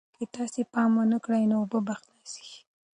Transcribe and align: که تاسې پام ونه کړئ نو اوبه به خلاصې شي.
که 0.17 0.23
تاسې 0.35 0.61
پام 0.73 0.91
ونه 0.97 1.17
کړئ 1.25 1.43
نو 1.51 1.55
اوبه 1.61 1.79
به 1.87 1.93
خلاصې 2.01 2.41
شي. 2.49 2.59